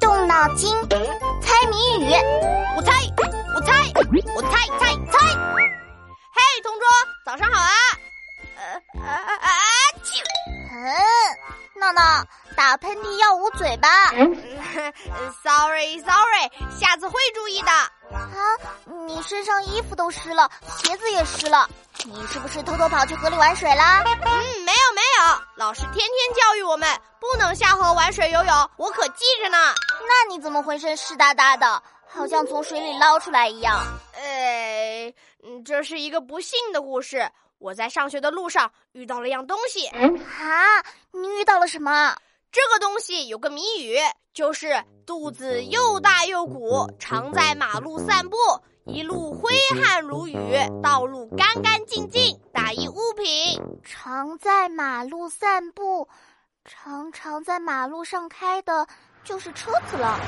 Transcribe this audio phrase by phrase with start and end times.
[0.00, 0.68] 动脑筋，
[1.40, 2.12] 猜谜语。
[2.76, 2.92] 我猜，
[3.54, 3.72] 我猜，
[4.34, 5.18] 我猜猜猜。
[6.32, 6.88] 嘿，同桌，
[7.24, 7.70] 早上好啊！
[8.56, 9.62] 呃啊啊啊！
[10.02, 10.20] 啾！
[10.72, 12.24] 嗯，闹闹，
[12.56, 14.08] 打喷嚏要捂嘴巴。
[15.44, 17.70] Sorry Sorry，下次会注意的。
[17.70, 17.92] 啊，
[19.06, 20.50] 你身上衣服都湿了，
[20.82, 21.70] 鞋子也湿了，
[22.06, 24.02] 你是不是偷偷跑去河里玩水啦？
[24.04, 26.86] 嗯，没有没有，老师天天教育我们
[27.18, 29.56] 不能下河玩水游泳，我可记着呢。
[30.06, 33.80] 那你怎么浑身湿哒哒的，好像从水里捞出来一样？
[34.12, 37.26] 呃，嗯，这是一个不幸的故事。
[37.58, 39.86] 我在上学的路上遇到了样东西。
[39.86, 42.14] 啊，你遇到了什么？
[42.52, 43.96] 这个东西有个谜语，
[44.34, 48.36] 就是肚子又大又鼓，常在马路散步，
[48.86, 50.34] 一路挥汗如雨，
[50.82, 52.38] 道路干干净净。
[52.52, 56.06] 打一物品，常在马路散步，
[56.66, 58.86] 常常在马路上开的
[59.24, 60.18] 就是车子了。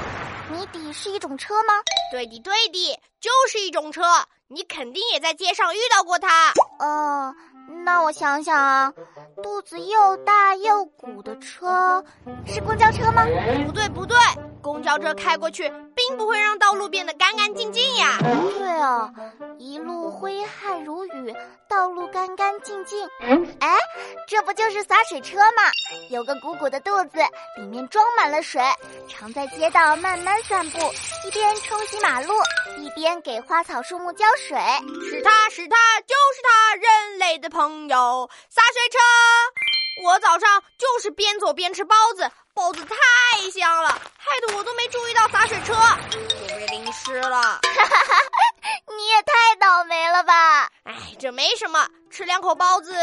[0.51, 1.74] 谜底是一种车吗？
[2.10, 4.02] 对的，对的，就是一种车。
[4.49, 6.52] 你肯定也在街上遇到过它。
[6.79, 7.34] 哦，
[7.84, 8.93] 那我想想啊，
[9.43, 12.02] 肚子又大又鼓的车
[12.46, 13.24] 是公交车吗？
[13.66, 14.16] 不对，不对，
[14.62, 15.68] 公交车开过去
[16.07, 18.18] 并不会让道路变得干干净净呀。
[18.21, 19.12] 对哦，
[19.59, 21.35] 一路挥汗如雨，
[21.68, 23.09] 道路干干净净。
[23.60, 23.76] 哎，
[24.29, 25.62] 这不就是洒水车吗？
[26.10, 27.18] 有个鼓鼓的肚子，
[27.57, 28.62] 里面装满了水，
[29.09, 30.79] 常在街道慢慢散步，
[31.27, 32.34] 一边冲洗马路，
[32.79, 34.57] 一边给花草树木浇水。
[35.10, 38.99] 是它是它就是它，人类的朋友——洒水车。
[40.04, 45.74] 我早上就是边走边吃包子，包子太香了，害得我都没注意到洒水车，
[46.10, 47.60] 就被淋湿了。
[48.96, 50.68] 你也太倒霉了吧！
[50.85, 52.95] 哎，这没什么，吃两口包子，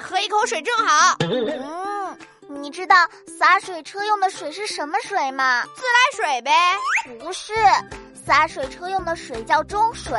[0.00, 1.16] 喝一口水正好。
[1.20, 2.18] 嗯，
[2.48, 2.96] 你知道
[3.38, 5.64] 洒水车用的水是什么水吗？
[5.74, 6.52] 自来水呗。
[7.18, 7.54] 不是。
[8.26, 10.16] 洒水车用的水叫中水，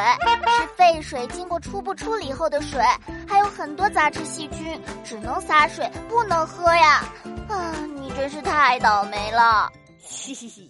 [0.58, 2.84] 是废水经过初步处理后的水，
[3.30, 7.04] 还有很多杂质细菌，只能洒水，不能喝呀！
[7.48, 9.72] 啊，你真是太倒霉了！
[10.12, 10.70] 嘻嘻嘻，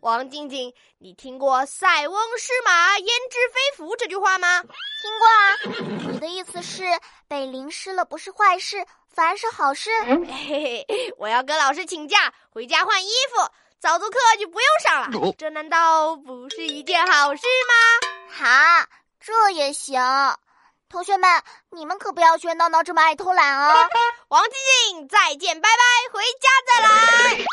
[0.00, 4.62] 王静静，你听过“塞翁失马，焉知非福”这句话吗？
[4.62, 6.12] 听过啊。
[6.12, 6.84] 你的意思是
[7.26, 9.90] 被淋湿了不是坏事，反而是好事？
[10.04, 13.50] 嘿嘿，我要跟老师请假，回家换衣服。
[13.80, 17.74] 早读课就不用上了，这难道不是一件好事吗？
[18.30, 18.88] 哈，
[19.18, 20.00] 这也行。
[20.88, 23.88] 同学们，你们可不要学闹闹这么爱偷懒哦。
[24.28, 24.52] 王静
[24.98, 27.44] 静，再见，拜拜，回家再来。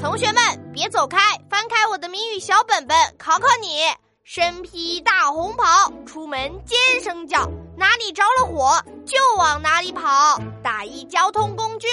[0.00, 1.18] 同学们，别走开，
[1.50, 3.80] 翻开我的谜语小本本，考考你：
[4.22, 11.88] 身披大红袍，出门尖声叫，哪里着了火就往哪里跑，打一交通工具。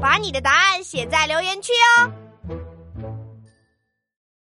[0.00, 2.08] 把你的答案写在留言区哦。